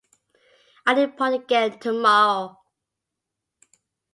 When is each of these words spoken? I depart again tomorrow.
I 0.87 0.95
depart 0.95 1.35
again 1.35 1.77
tomorrow. 1.77 2.57